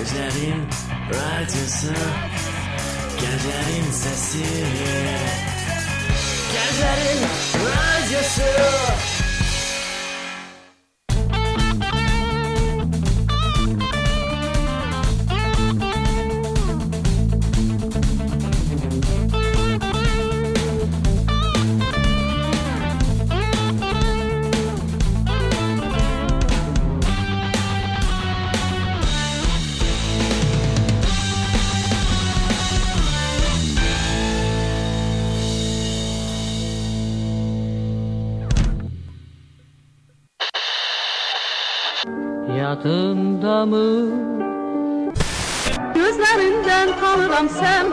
Gecenin 0.00 0.68
radyosu. 1.12 1.94
Gecenin 3.20 3.92
sesi. 3.92 4.46
Gecenin 6.52 7.20
radyosu 7.64 9.19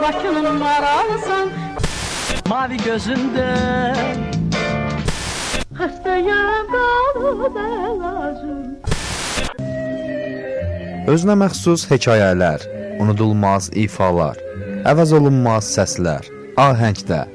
Bakının 0.08 0.54
maralısan 0.58 1.48
Mavi 2.48 2.76
gözünden 2.84 4.06
Xəstəyə 5.76 6.38
qalıb 6.72 7.58
əlacım 7.64 8.62
Özünə 11.12 11.36
məxsus 11.42 11.84
hekayələr, 11.92 12.64
unudulmaz 13.04 13.68
ifalar, 13.84 14.40
əvəz 14.88 15.12
olunmaz 15.18 15.68
səslər, 15.76 16.24
ahəngdə. 16.56 17.26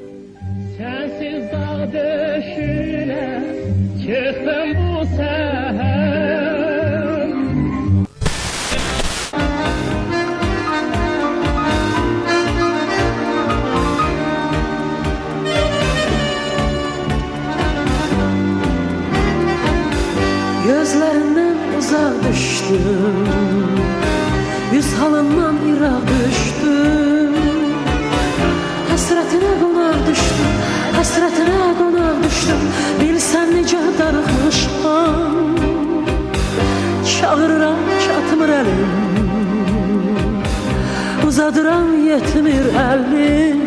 Yetmir 42.14 42.66
əlim 42.78 43.62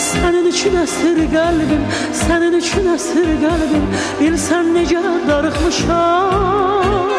Sənin 0.00 0.46
üçün 0.48 0.76
əsir 0.80 1.18
qəlbim, 1.32 1.82
sənin 2.22 2.56
üçün 2.60 2.86
əsir 2.94 3.28
qəlbim 3.42 3.84
Bilsən 4.20 4.70
necə 4.76 5.02
darıxmışam. 5.28 7.12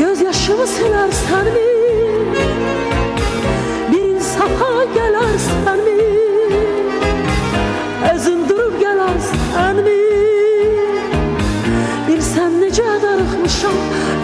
Göz 0.00 0.24
yaşımı 0.26 0.66
silərsənmi 0.74 1.68
Bir 3.92 4.08
insafa 4.16 4.72
gələrsənmi 4.96 5.96
Özün 8.10 8.42
durub 8.50 8.74
gələrsənmi 8.82 10.00
Bilsən 12.10 12.58
necə 12.64 12.90
darıxmışam 13.06 13.80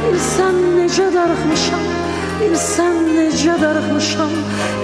Bilsən 0.08 0.62
necə 0.80 1.10
darıxmışam 1.14 2.07
Bilsən 2.38 2.96
necə 3.16 3.54
darıxmışam 3.62 4.34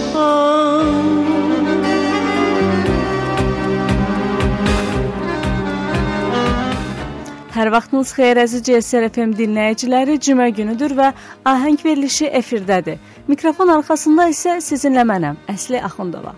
Hər 7.59 7.67
vaxtınız 7.73 8.11
xeyir 8.15 8.37
əziz 8.39 8.61
CSR 8.63 9.09
FM 9.09 9.33
dinləyiciləri. 9.35 10.15
Cümə 10.23 10.47
günüdür 10.55 10.93
və 10.95 11.09
ahəng 11.51 11.81
verilişi 11.83 12.29
efirdədir. 12.39 13.01
Mikrofon 13.27 13.73
arxasında 13.73 14.29
isə 14.31 14.61
sizinlə 14.63 15.03
mənəm, 15.09 15.41
Əsli 15.51 15.81
Axundova. 15.83 16.37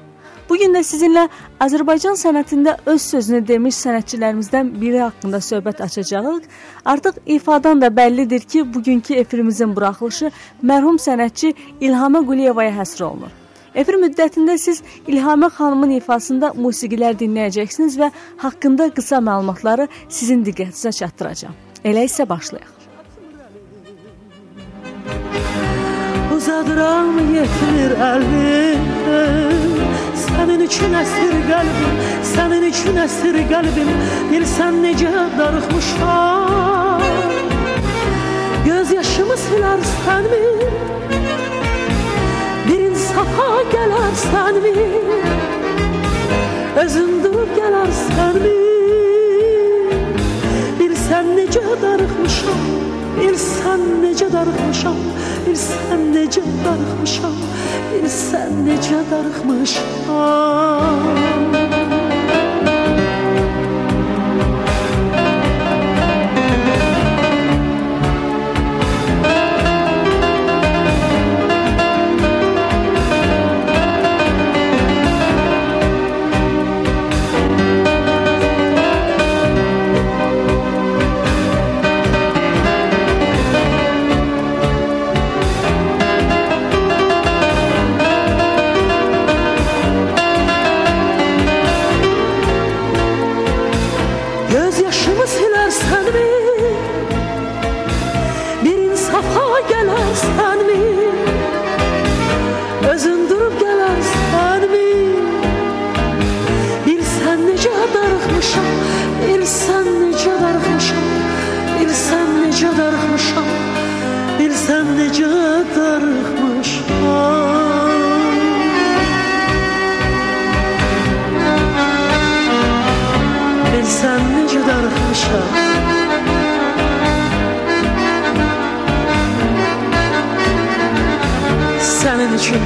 Bu 0.52 0.58
gün 0.60 0.74
də 0.76 0.82
sizinlə 0.84 1.22
Azərbaycan 1.64 2.18
sənətində 2.20 2.74
öz 2.92 3.00
sözünü 3.00 3.40
demiş 3.48 3.78
sənətçilərimizdən 3.86 4.72
biri 4.82 4.98
haqqında 5.00 5.40
söhbət 5.40 5.80
açacağıq. 5.86 6.50
Artıq 6.92 7.22
ifadan 7.26 7.80
da 7.82 7.88
bəllidir 7.88 8.44
ki, 8.44 8.66
bugünkü 8.74 9.16
efirimizin 9.22 9.72
buraxılışı 9.76 10.32
mərhum 10.72 10.98
sənətçi 11.00 11.54
İlhamə 11.80 12.26
Quliyevaya 12.28 12.74
həsr 12.82 13.06
olunur. 13.08 13.32
Efir 13.76 13.96
müddətində 14.02 14.58
siz 14.60 14.84
İlhamə 15.08 15.48
xanımın 15.56 15.96
ifasında 16.02 16.52
musiqilər 16.66 17.16
dinləyəcəksiniz 17.22 17.96
və 18.02 18.12
haqqında 18.44 18.90
qısa 18.98 19.22
məlumatları 19.24 19.88
sizin 20.10 20.44
diqqətinizə 20.44 20.92
çatdıracağam. 21.00 21.56
Elə 21.86 22.04
isə 22.12 22.28
başlayaq. 22.28 22.76
Uzadıram 26.36 27.24
yetmir 27.38 27.96
əlim 28.12 29.51
Sənin 30.28 30.62
üçün 30.68 30.94
əsir 31.02 31.36
qəlbim 31.50 32.02
Sənin 32.34 32.68
üçün 32.70 33.02
əsir 33.06 33.38
qəlbim. 33.52 33.92
Bilsən 34.32 34.82
necə 34.86 35.14
darıxmışam. 35.38 36.82
Göz 38.66 38.92
yaşımı 38.92 39.36
silərsənmi 39.44 40.42
Bir 42.68 42.80
insafa 42.90 43.48
gələrsənmi 43.74 44.74
Özün 46.84 47.16
durub 47.24 47.56
gələrsənmi 47.58 48.54
Bilsən 50.82 51.34
necə 51.40 51.66
darıxmışam 51.82 52.62
Bilsən 53.18 53.88
necə 54.06 54.30
darıxmışam 54.38 55.02
Bilsən 55.46 56.02
necə 56.16 56.44
darıxmışam 56.64 57.38
Bilsən 57.92 58.52
necə 58.68 59.00
darıxmışam 59.12 61.41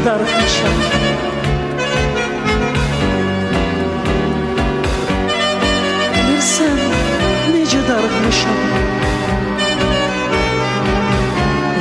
dar 0.06 0.22
așa 0.22 0.70
Bilsəm 6.28 6.80
necə 7.54 7.82
darıxmışam 7.90 8.60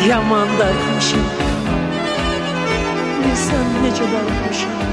Yaman 0.08 0.48
darıxmışam 0.60 1.28
Bilsəm 3.22 3.68
necə 3.84 4.06
darıxmışam 4.12 4.83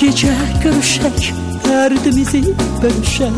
gece 0.00 0.28
görüşek 0.62 1.34
Derdimizi 1.68 2.44
bölüşek. 2.82 3.28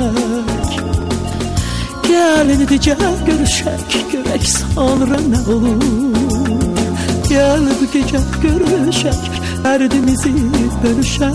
Gel 2.08 2.46
gece 2.68 2.96
görüşek 3.26 4.10
Görek 4.12 4.48
sonra 4.48 5.16
ne 5.28 5.52
olur? 5.54 5.82
Gel 7.28 7.60
bu 7.80 7.92
gece 7.92 8.18
görüşek 8.42 9.14
Derdimizi 9.64 10.32
bölüşek. 10.84 11.34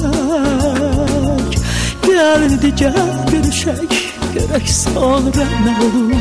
Gel 2.07 2.41
gece 2.62 2.94
görüşek 3.31 4.13
Görek 4.33 4.69
sonra 4.69 5.45
ne 5.65 5.71
olur? 5.85 6.13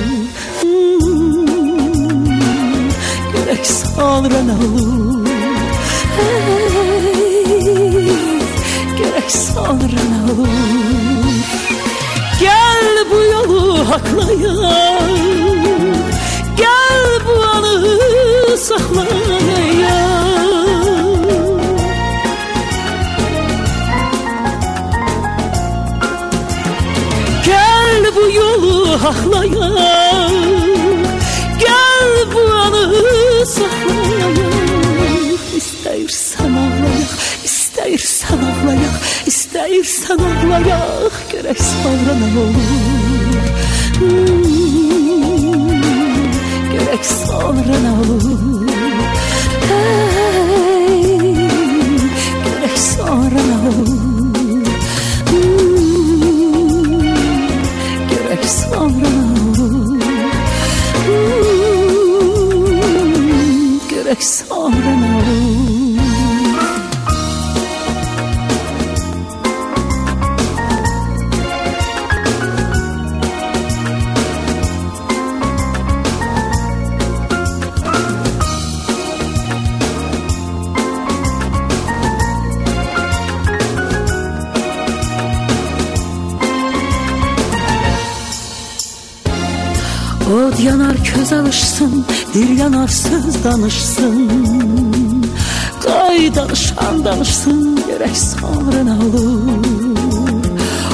Hmm, 0.60 1.46
Görek 3.32 3.66
sonra 3.66 4.42
ne 4.42 4.52
olur? 4.66 5.26
Hey, 6.16 6.59
sonra 9.30 10.02
olur 10.32 10.48
Gel 12.40 13.06
bu 13.10 13.14
yolu 13.14 13.90
haklayalım 13.90 15.18
Gel 16.56 17.20
bu 17.26 17.42
anı 17.42 17.98
saklayalım 18.58 19.20
Gel 27.44 28.14
bu 28.16 28.30
yolu 28.30 29.04
haklayalım 29.04 30.32
Gel 31.60 32.34
bu 32.34 32.54
anı 32.54 33.46
saklayalım 33.46 33.89
İstəyirsən 39.80 40.20
ağlayaq, 40.20 41.14
görək 41.30 41.60
sonra 41.64 42.12
nə 42.20 42.26
olur? 42.42 42.66
Hmm, 44.00 45.40
Görək 46.74 47.04
sonra 47.08 47.78
nə 47.86 47.92
olur 48.04 48.59
Od 90.30 90.58
yanar 90.60 90.96
köz 91.04 91.32
alışsın, 91.32 92.04
dil 92.34 92.58
yanarsız 92.58 93.44
danışsın. 93.44 94.30
Qay 95.82 96.34
danışan 96.34 97.04
danışsın, 97.04 97.80
gerek 97.86 98.16
ne 98.84 98.92
olur 98.92 99.40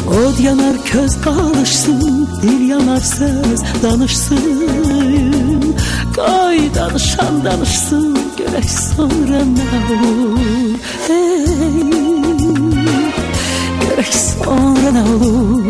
Od 0.09 0.38
yanar 0.38 0.85
köz 0.85 1.17
alışsın, 1.27 2.29
dil 2.43 2.69
yanarsız 2.69 3.62
danışsın. 3.83 5.75
Qay 6.17 6.75
danışan 6.75 7.44
danışsın, 7.44 8.19
gerek 8.38 8.71
ne 8.99 9.65
olur 9.94 10.38
Hey, 11.09 11.44
gerek 13.81 14.15
ne 14.93 15.03
olur 15.03 15.65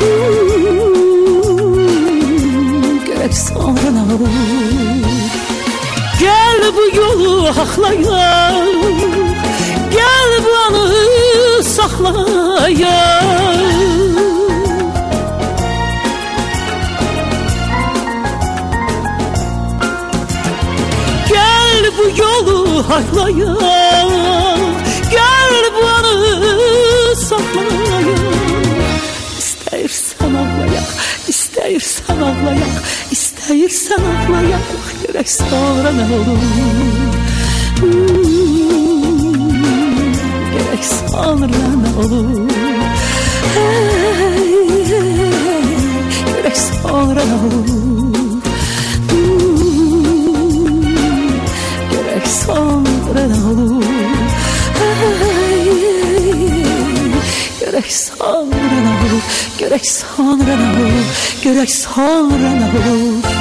Gerek 0.00 0.91
sonra 3.30 3.90
ne 3.90 4.14
olur 4.14 4.28
Gel 6.20 6.74
bu 6.76 6.96
yolu 6.96 7.56
haklayalım 7.56 8.66
Gel 9.92 10.44
bu 10.44 10.76
anı 10.76 11.62
saklayalım 11.64 12.82
Gel 21.28 21.92
bu 21.98 22.22
yolu 22.22 22.84
haklayalım 22.88 23.81
sonra 35.52 35.92
ne 35.92 36.02
olur? 36.14 36.38
Gerek 40.52 40.84
sonra 41.10 41.46
ne 41.46 42.06
olur? 42.06 42.48
Gerek 46.26 46.56
sonra 46.56 47.22
ne 47.24 47.34
olur? 47.34 48.42
Gerek 51.90 52.26
sonra 52.46 53.26
ne 53.26 53.44
olur? 53.50 53.84
Gerek 57.60 57.92
sonra 57.92 58.44
ne 58.44 58.88
olur, 58.88 59.22
gerek 59.58 59.86
sonra 59.86 60.56
ne 60.56 60.82
olur, 60.82 61.04
gerek 61.42 61.70
sonra 61.70 62.50
ne 62.50 62.64
olur. 62.64 63.31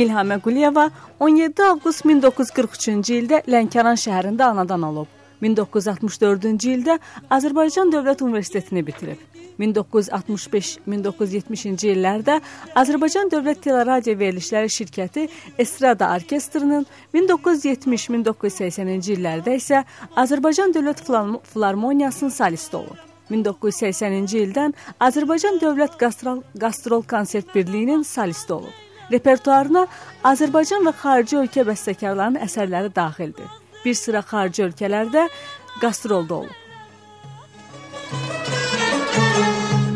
İlham 0.00 0.30
Əquliyeva 0.32 0.86
17 1.20 1.60
avqust 1.66 2.06
1943-cü 2.08 3.16
ildə 3.20 3.42
Lənkəran 3.52 3.98
şəhərində 4.00 4.46
anadan 4.54 4.80
olub. 4.86 5.10
1964-cü 5.44 6.70
ildə 6.72 6.94
Azərbaycan 7.36 7.92
Dövlət 7.92 8.24
Universitetini 8.24 8.80
bitirib. 8.86 9.20
1965-1970-ci 9.60 11.92
illərdə 11.92 12.40
Azərbaycan 12.80 13.28
Dövlət 13.34 13.60
Teleradio 13.68 14.14
Verilişləri 14.22 14.70
Şirkəti 14.72 15.22
Estrada 15.60 16.04
Orkestrinin, 16.16 16.84
1970-1980-ci 17.12 19.10
illərdə 19.18 19.52
isə 19.60 19.78
Azərbaycan 20.16 20.72
Dövlət 20.76 20.98
Filarmo- 21.04 21.44
Filarmoniyasının 21.52 22.32
solisti 22.40 22.74
olub. 22.80 22.98
1980-ci 23.28 24.36
ildən 24.46 24.70
Azərbaycan 24.96 25.60
Dövlət 25.60 26.00
Qastrol, 26.00 26.40
Qastrol 26.56 27.04
Konsert 27.04 27.52
Birliyinin 27.52 28.00
solisti 28.02 28.52
olub. 28.62 28.76
Repertuarına 29.10 29.86
Azərbaycan 30.24 30.86
və 30.86 30.92
xarici 31.02 31.40
ölkə 31.40 31.66
bəstəkarlarının 31.66 32.44
əsərləri 32.46 32.94
daxildir. 32.94 33.50
bir 33.84 33.94
sıra 33.94 34.20
xarici 34.30 34.64
ölkələrdə 34.64 35.28
qastrolda 35.80 36.34
olub. 36.34 36.56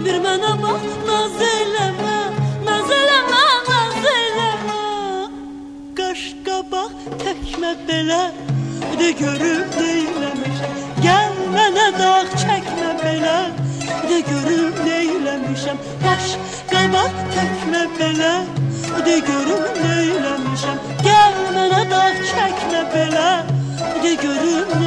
Bir 0.04 0.21
mənə 0.25 0.52
bax, 0.62 0.87
naz 1.09 1.37
eləmə, 1.49 2.16
naz 2.68 2.94
eləmə, 2.99 3.42
naz 3.68 4.09
eləmə. 4.12 4.78
Qaş 6.00 6.25
qabaq 6.47 6.97
təkmə 7.25 7.75
belə, 7.88 8.23
de 9.00 9.11
görüb 9.21 9.78
neyləmişəm. 9.80 10.83
Gəl 11.04 11.38
mənə 11.56 11.88
dağ 12.00 12.16
çəkmə 12.40 12.90
belə, 13.04 13.38
de 14.09 14.21
görüb 14.30 14.85
neyləmişəm. 14.88 15.80
Qaş 16.04 16.37
Gelme 16.84 17.02
tekme 17.34 17.82
belə 17.96 18.32
De 19.06 19.14
görüm 19.28 19.64
nə 19.84 20.34
Gel 21.06 21.38
mənə 21.56 21.80
dağ 21.88 22.04
çəkmə 22.28 22.82
belə 22.92 23.28
De 24.04 24.12
görüm 24.24 24.83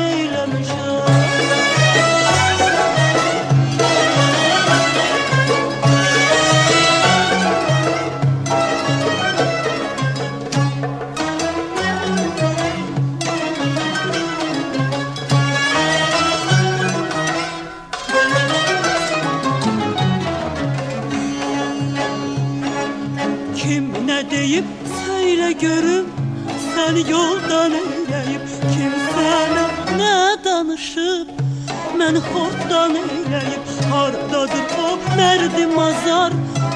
sen 32.08 32.16
horttan 32.16 32.96
eyleyip 32.96 33.62
Hardadır 33.92 34.66
o 34.84 35.16
merdi 35.18 35.68
mazar. 35.68 36.34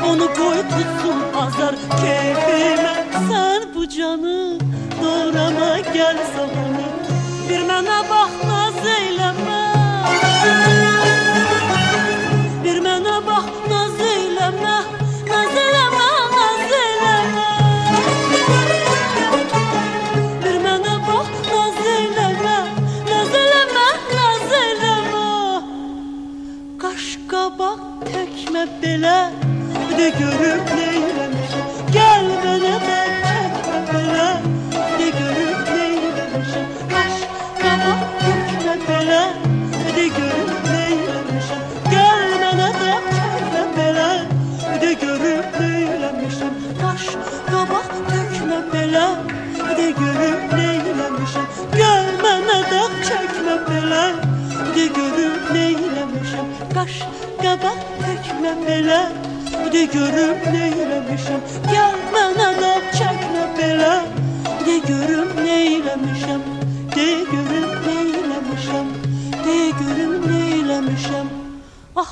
Onu 0.10 0.34
koy 0.34 0.58
tutsun 0.58 1.24
azar 1.36 1.76
Keyfime. 2.02 3.06
Sen 3.30 3.76
bu 3.76 3.90
canı 3.90 4.60
Doğrama 5.04 5.80
gel 5.94 6.18
sabını 6.36 6.86
Bir 7.50 7.62
mene 7.62 8.00
bak 8.10 8.30
naz 8.46 8.86
eyle 9.00 9.21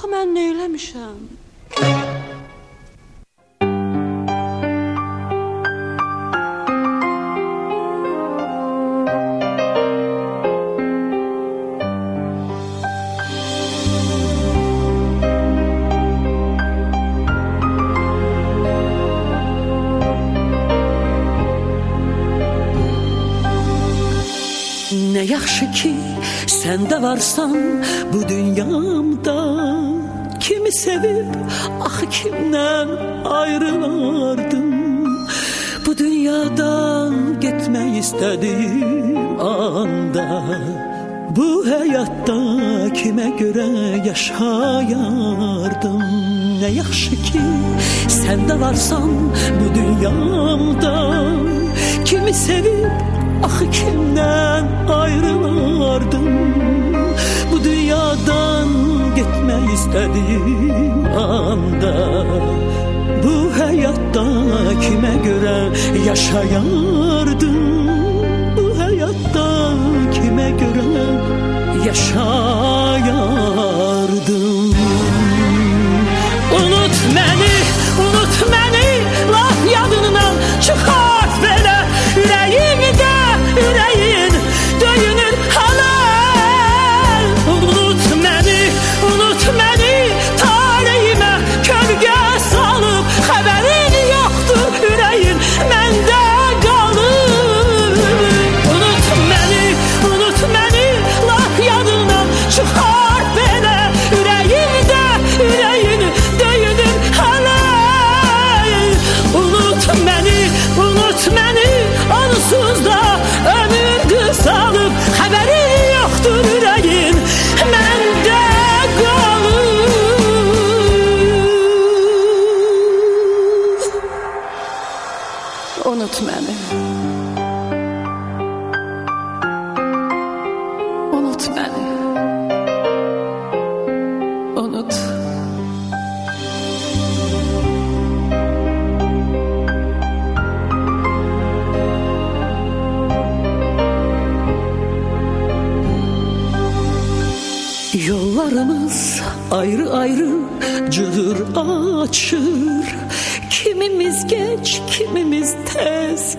Ax 0.10 0.16
mən 0.16 0.32
neyləmişəm 0.34 1.18
Nə 25.14 25.24
yaxşı 25.30 25.68
ki, 25.78 25.94
sən 26.50 26.90
də 26.90 26.98
varsan 27.04 27.79
kimdən 32.20 32.90
ayrılardım. 33.40 34.70
Bu 35.86 35.92
dünyadan 35.98 37.14
getmək 37.44 37.94
istədim 38.04 39.40
anda. 39.40 40.26
Bu 41.38 41.48
həyatda 41.70 42.40
kimə 43.00 43.30
görə 43.40 43.70
yaşayardım. 44.10 46.02
Nə 46.62 46.70
yaxşı 46.82 47.16
ki, 47.28 47.44
sən 48.20 48.44
də 48.50 48.60
varsan 48.64 49.12
bu 49.60 49.68
dünyamda. 49.80 50.96
Kimi 52.06 52.34
sevib, 52.34 52.90
axı 53.48 53.66
kimdən 53.80 54.66
ayrılardım. 55.02 56.28
istediğim 59.80 61.06
anda 61.18 62.26
Bu 63.24 63.64
hayatta 63.64 64.26
kime 64.82 65.16
göre 65.24 65.70
yaşayardım? 66.08 67.88
Bu 68.58 68.80
hayatta 68.80 69.74
kime 70.14 70.50
göre 70.52 71.06
yaşardım 71.86 72.79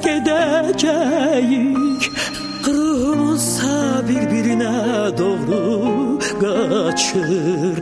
tez 0.00 0.06
gedəcəyik 0.06 2.02
Ruhumuz 2.64 3.70
bir-birinə 4.08 4.76
doğru 5.18 6.18
qaçır 6.40 7.74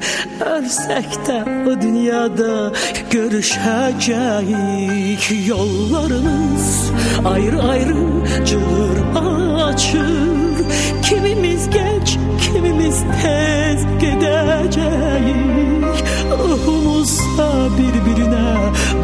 Ölsək 0.54 1.10
də 1.26 1.38
o 1.70 1.72
dünyada 1.82 2.54
görüşəcəyik 3.12 5.24
Yollarımız 5.48 6.68
ayrı-ayrı 7.24 8.04
cılır 8.46 8.98
açır. 9.68 10.56
Kimimiz 11.02 11.70
geç, 11.70 12.18
kimimiz 12.42 12.98
tez 13.22 13.80
gedəcəyik 14.02 15.96
Ruhumuzsa 16.38 17.48
bir-birinə 17.78 18.50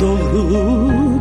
doğru 0.01 0.45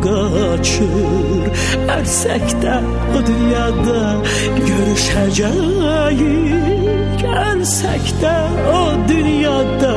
qaçır 0.05 1.43
Ölsək 1.83 2.63
də 2.63 2.79
o 3.11 3.19
dünyada 3.27 4.23
görüşəcəyik 4.55 7.19
Ölsək 7.43 8.05
də 8.21 8.35
o 8.71 8.73
dünyada 9.09 9.95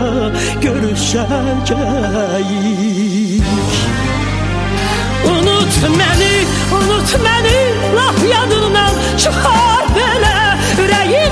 görüşəcəyik 0.64 3.46
Unut 5.30 5.74
məni, 5.98 6.36
unut 6.78 7.10
məni, 7.26 7.60
laf 7.98 8.18
yadından 8.32 8.94
çıxar 9.22 9.84
belə 9.96 10.36
ürəyimdə, 10.82 11.25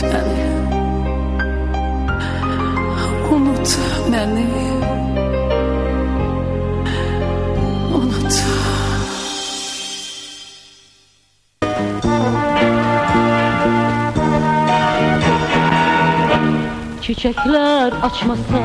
Məni 0.00 0.44
Unut 3.30 3.70
məni 4.10 4.46
Unut. 7.94 8.34
Çiçekler 17.02 17.92
açmasa 18.02 18.62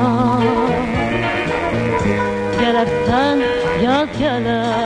Gelersen 2.60 3.38
yaz 3.82 4.08
gelir 4.18 4.85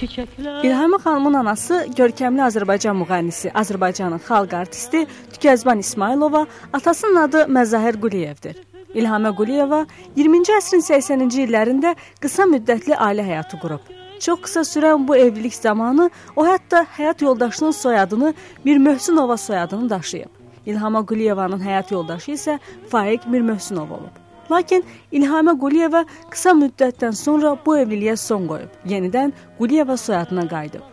Çiçekler 0.00 0.64
İlham 0.64 0.92
xanımın 0.92 1.34
anası 1.34 1.74
görkəmli 1.96 2.40
Azərbaycan 2.40 2.96
müğənnisi, 3.02 3.50
Azərbaycanın 3.52 4.22
xalq 4.24 4.54
artisti 4.56 5.06
Tükəzban 5.32 5.78
İsmailova, 5.78 6.46
atasının 6.72 7.16
adı 7.16 7.42
Məzahir 7.56 8.00
Quliyevdir. 8.00 8.56
İlhamə 8.94 9.34
Quliyeva 9.36 9.82
20-ci 10.16 10.54
əsrin 10.56 10.84
80-ci 10.86 11.44
illərində 11.44 11.92
qısa 12.22 12.46
müddətli 12.48 12.96
ailə 12.96 13.26
həyatı 13.28 13.60
qurub. 13.60 13.92
Çox 14.24 14.40
qısa 14.46 14.64
sürən 14.70 15.04
bu 15.08 15.16
evlilik 15.16 15.54
zamanı 15.54 16.08
o 16.36 16.46
hətta 16.48 16.86
həyat 16.96 17.24
yoldaşının 17.24 17.76
soyadını 17.82 18.34
Mir 18.64 18.78
Möhsünova 18.78 19.36
soyadını 19.36 19.90
daşıyıb. 19.90 20.32
İlhama 20.66 21.06
Quliyevanın 21.06 21.60
həyat 21.60 21.92
yoldaşı 21.92 22.32
isə 22.32 22.58
Faiq 22.88 23.28
Mir 23.28 23.40
Möhsünov 23.40 23.90
olub. 24.00 24.29
Lakin 24.50 24.84
İlhamə 25.12 25.54
Quliyeva 25.62 26.04
qısa 26.30 26.54
müddətdən 26.58 27.14
sonra 27.14 27.54
bu 27.66 27.76
evliliyə 27.78 28.16
son 28.16 28.46
qoyub. 28.50 28.72
Yenidən 28.92 29.32
Quliyeva 29.58 29.96
soyadına 29.96 30.48
qayıdıb. 30.54 30.84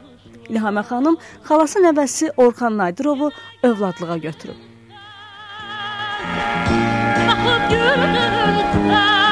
İlhamə 0.53 0.83
xanım 0.89 1.17
xalası 1.47 1.83
nəvəsi 1.87 2.31
Orxan 2.37 2.77
Nadirovu 2.77 3.31
övladlığa 3.63 4.17
götürüb. 4.17 4.59
Bakıp 7.27 7.69
güldün 7.69 9.26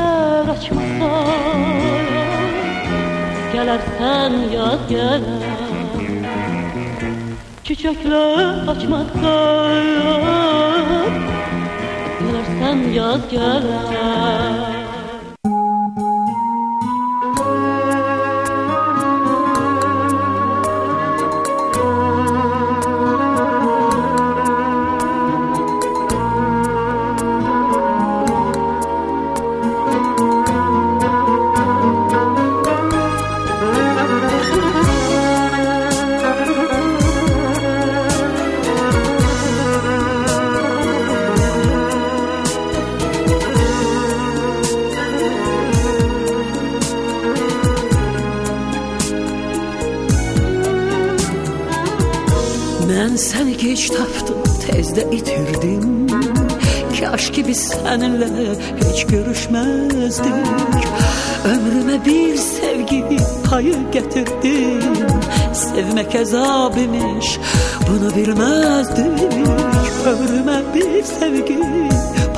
Çiçekler 0.00 0.48
açmasa 0.48 1.24
Gelersen 3.52 4.32
yaz 4.54 4.88
gelir 4.88 5.44
Çiçekler 7.64 8.68
açmasa 8.68 9.68
Gelersen 12.20 12.92
yaz 12.92 13.30
gelir 13.30 14.79
dünyayı 63.60 63.90
getirdim. 63.92 65.08
Sevmek 65.54 66.14
ezabimiş 66.14 67.38
bunu 67.88 68.16
bilmezdik 68.16 69.48
Ömrüme 70.06 70.62
bir 70.74 71.02
sevgi 71.02 71.58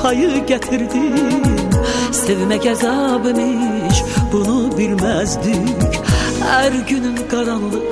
payı 0.01 0.45
getirdim. 0.45 1.51
Sevmek 2.11 2.65
ezabimiş 2.65 4.03
bunu 4.31 4.77
bilmezdik 4.77 5.99
Her 6.41 6.71
günün 6.71 7.17
karanlık 7.31 7.83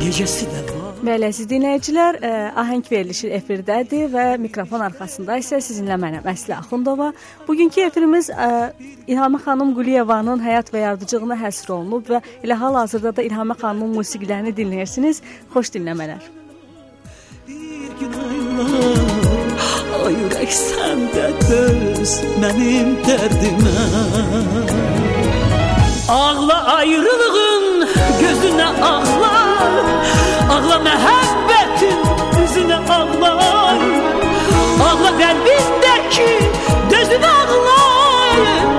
gecesi 0.00 0.46
de 0.46 0.65
Bəli, 1.06 1.28
əziz 1.28 1.46
dinləyicilər, 1.46 2.16
ə, 2.18 2.30
ahəng 2.58 2.82
verilişi 2.90 3.28
efirdədir 3.36 4.08
və 4.10 4.24
mikrofon 4.42 4.82
arxasında 4.88 5.36
isə 5.38 5.60
sizinlə 5.62 5.94
mənəm 6.02 6.24
Əsli 6.26 6.56
Axundova. 6.56 7.12
Bugünkü 7.46 7.84
efirimiz 7.86 8.26
ə, 8.32 8.72
İlhamə 9.06 9.38
xanım 9.44 9.70
Quliyevanın 9.76 10.42
həyat 10.42 10.72
və 10.74 10.82
yaradıcılığına 10.82 11.36
həsr 11.44 11.70
olunub 11.76 12.10
və 12.10 12.22
elə 12.42 12.58
hal-hazırda 12.58 13.12
da 13.20 13.26
İlhamə 13.28 13.54
xanımın 13.60 13.94
musiqilərini 14.00 14.54
dinləyirsiniz. 14.56 15.22
Xoş 15.54 15.70
dinləmələr. 15.76 16.26
Bir 17.46 17.94
gün 18.00 18.18
aylar 18.26 19.64
Ay 20.08 20.18
ürək 20.26 20.58
səndə 20.58 21.28
döz 21.46 22.18
Mənim 22.42 22.96
dərdimə 23.06 23.76
Ağla 26.18 26.58
ayrılığın 26.80 27.86
gözünə 28.24 28.72
ağlar 28.90 30.25
Ağla 30.56 30.76
məhəbbətin 30.84 31.98
üzünə 32.42 32.78
ağlar. 32.96 33.82
Ağla 34.86 35.10
qəlbindəki 35.20 36.30
gözünə 36.92 37.32
ağlar 37.42 38.75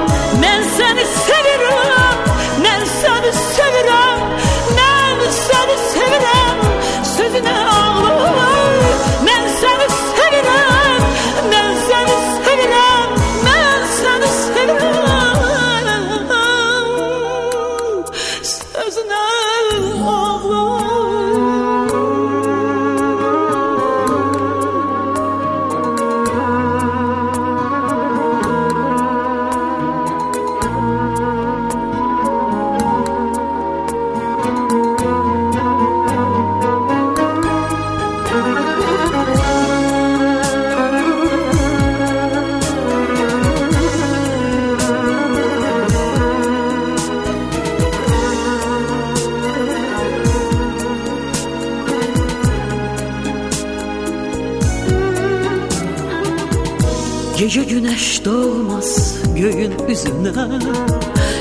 göyün 59.38 59.74
üzünə 59.92 60.46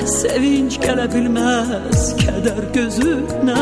Sevinç 0.07 0.77
gələ 0.83 1.07
bilməz 1.13 2.03
kədər 2.21 2.67
gözünə 2.75 3.57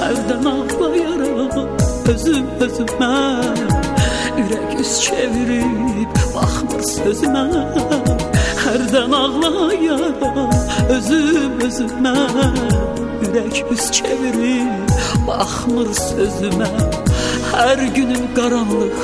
Hərdən 0.00 0.48
ağlayaram 0.50 1.76
özüm 2.12 2.48
özümə 2.66 3.12
Ürək 4.42 4.74
üz 4.82 4.92
çevirib 5.06 6.18
baxmır 6.34 6.82
sözümə 6.90 7.44
Hərdən 8.64 9.14
ağlayaram 9.20 10.52
özüm 10.98 11.62
özümə 11.68 12.16
Ürək 13.28 13.62
üz 13.76 13.90
çevirib 14.00 14.94
baxmır 15.28 15.94
sözümə 16.02 16.72
Hər 17.52 17.86
günün 17.94 18.26
qaranlıq 18.36 19.02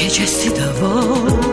gecesi 0.00 0.56
de 0.56 0.68
var 0.80 1.49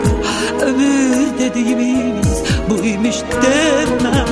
Ömür 0.62 1.38
dediğimiz 1.38 2.42
buymuş 2.70 3.16
deme 3.42 4.24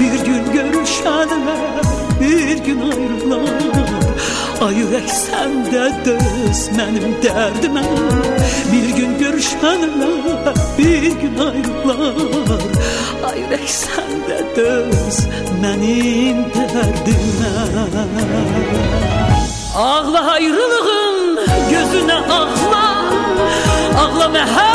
Bir 0.00 0.24
gün 0.24 0.52
görüşenler 0.52 1.82
bir 2.20 2.58
gün 2.58 2.80
ayrılar 2.80 3.92
Ay 4.60 4.74
yürek 4.74 5.10
sende 5.10 5.92
döz 6.04 6.70
benim 6.78 7.22
derdime. 7.22 7.82
Bir 8.72 8.96
gün 8.96 9.18
görüşenler 9.18 10.54
bir 10.78 11.02
gün 11.02 11.38
ayrılar 11.38 12.14
Ay 13.30 13.40
yürek 13.40 13.70
sende 13.70 14.56
döz 14.56 15.26
benim 15.62 16.36
derdime. 16.54 17.52
Ağla 19.76 20.30
ayrılığın 20.30 21.40
gözüne 21.70 22.14
ağla. 22.14 23.02
Ağla 23.98 24.24
məhəbbətin 24.24 24.71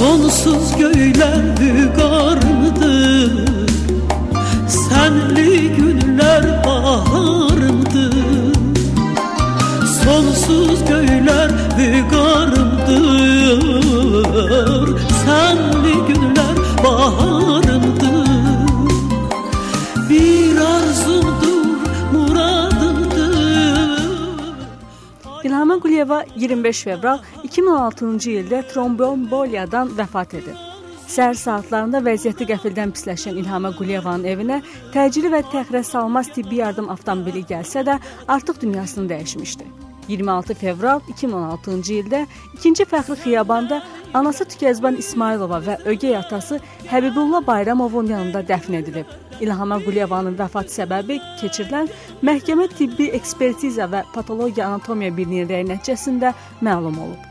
Sonsuz 0.00 0.76
göyler 0.76 1.56
bügardır 1.60 3.32
Senli 4.68 5.76
günler 5.76 6.64
bahardır 6.64 8.14
Sonsuz 10.04 10.84
göyler 10.88 11.50
bügardır 11.78 13.00
Senli 15.24 15.94
günler 16.08 16.56
bahardır 16.84 18.30
Bir 20.10 20.56
arzumdur, 20.56 21.76
muradımdır. 22.12 23.40
Gülhama 25.42 25.76
Guliyeva 25.76 26.24
25 26.36 26.82
Fevral. 26.82 27.18
2016-cı 27.50 28.34
ildə 28.40 28.60
trombombolyadan 28.70 29.90
vəfat 29.98 30.36
edib. 30.38 30.58
Səhər 31.10 31.34
saatlarında 31.34 31.98
vəziyyəti 32.06 32.46
qəfildən 32.46 32.92
pisləşən 32.94 33.38
İlham 33.40 33.66
Quliyevanın 33.74 34.28
evinə 34.30 34.60
təcili 34.94 35.32
və 35.32 35.40
təxirə 35.50 35.82
salmaz 35.82 36.30
tibbi 36.30 36.60
yardım 36.60 36.92
avtomobili 36.94 37.42
gəlsə 37.48 37.82
də, 37.88 37.96
artıq 38.28 38.60
dünyasını 38.62 39.10
dəyişmişdi. 39.10 39.66
26 40.10 40.54
fevral 40.60 41.00
2016-cı 41.10 41.96
ildə 42.02 42.20
2-ci 42.58 42.86
Fəxri 42.92 43.16
xiyabanda 43.24 43.80
anası 44.14 44.46
Tükəzban 44.52 44.98
İsmailova 45.02 45.58
və 45.66 45.76
ögey 45.90 46.16
atası 46.16 46.60
Həbibullah 46.90 47.46
Bayramovun 47.46 48.06
yanında 48.14 48.44
dəfn 48.46 48.76
edilib. 48.78 49.10
İlham 49.40 49.74
Quliyevanın 49.86 50.38
vəfat 50.38 50.70
səbəbi 50.70 51.18
keçirilən 51.42 51.90
məhkəmə 52.22 52.68
tibbi 52.76 53.10
ekspertiza 53.18 53.90
və 53.90 54.04
patologiya 54.14 54.70
anatomiya 54.70 55.16
bilinirliyi 55.16 55.66
nəticəsində 55.72 56.34
məlum 56.62 57.02
olub. 57.06 57.29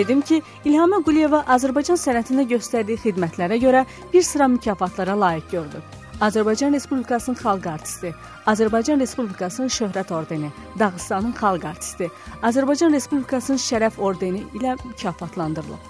Qeyd 0.00 0.08
edim 0.08 0.20
ki, 0.20 0.42
İlham 0.64 1.02
Quliyeva 1.04 1.44
Azərbaycan 1.44 1.98
sənətində 2.00 2.46
göstərdiyi 2.48 2.96
xidmətlərə 3.02 3.58
görə 3.60 3.82
bir 4.12 4.22
sıra 4.24 4.46
mükafatlara 4.48 5.12
layiq 5.20 5.50
görülüb. 5.50 5.82
Azərbaycan 6.24 6.72
Respublikasının 6.72 7.36
xalq 7.36 7.66
artisti, 7.68 8.14
Azərbaycan 8.48 9.00
Respublikasının 9.04 9.68
şöhrət 9.68 10.08
ordeni, 10.16 10.48
Dağıstanın 10.78 11.34
xalq 11.36 11.66
artisti, 11.68 12.08
Azərbaycan 12.40 12.96
Respublikasının 12.96 13.60
şərəf 13.60 14.00
ordeni 14.00 14.40
ilə 14.56 14.78
mükafatlandırılıb. 14.86 15.82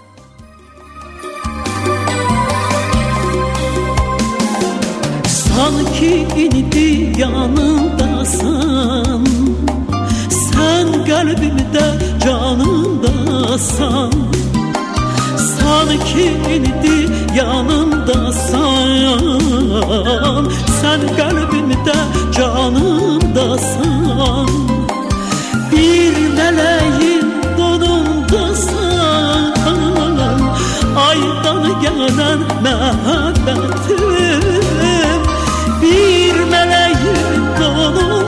Sanki 5.27 6.27
indi 6.35 7.21
yanındasan 7.21 9.23
Sen 10.51 11.05
kalbimde 11.05 12.10
canındasan 12.23 14.11
Sanki 15.37 16.25
indi 16.55 16.97
yanımdasan 17.37 19.19
Sen 20.81 21.01
kalbimde 21.17 21.99
canımdasan 22.37 23.81
Bir 25.71 26.15
meleğin 26.37 27.27
donundasan 27.57 28.79
Aydan 30.95 31.63
gelen 31.81 32.39
məhəbbətim 32.63 34.43
Bir 35.81 36.35
meleğin 36.51 37.31
donundasan 37.59 38.20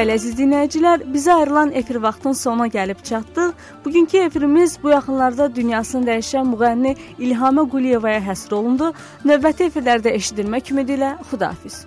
Bəli, 0.00 0.14
əziz 0.16 0.32
dinləyicilər, 0.38 1.02
bizə 1.12 1.34
ayrılan 1.42 1.74
efir 1.76 1.98
vaxtının 2.00 2.38
sonuna 2.42 2.68
gəlib 2.72 3.02
çatdıq. 3.04 3.50
Bugünkü 3.84 4.22
efirimiz 4.30 4.78
bu 4.82 4.94
yaxınlarda 4.94 5.50
dünyasını 5.58 6.08
dəyişən 6.08 6.48
müğənni 6.54 6.94
İlhamə 7.18 7.68
Quliyevaya 7.76 8.24
həsr 8.30 8.56
olundu. 8.62 8.92
Növbəti 9.28 9.68
efirlərdə 9.68 10.16
eşidilmək 10.16 10.72
ümidi 10.72 10.96
ilə 10.96 11.16
Xudahafiz. 11.28 11.82